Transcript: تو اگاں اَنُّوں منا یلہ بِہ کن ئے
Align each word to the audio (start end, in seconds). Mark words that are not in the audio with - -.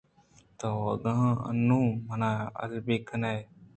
تو 0.59 0.69
اگاں 0.91 1.25
اَنُّوں 1.49 1.87
منا 2.07 2.31
یلہ 2.59 2.79
بِہ 2.85 2.95
کن 3.07 3.23
ئے 3.31 3.37